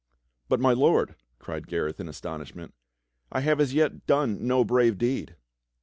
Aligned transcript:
"But, 0.49 0.59
my 0.59 0.73
Lord," 0.73 1.13
cried 1.37 1.67
Gareth 1.67 1.99
in 1.99 2.09
astonishment, 2.09 2.73
"I 3.31 3.41
have 3.41 3.59
as 3.59 3.75
yet 3.75 4.07
done 4.07 4.47
no 4.47 4.63
brave 4.65 4.97
deed!" 4.97 5.35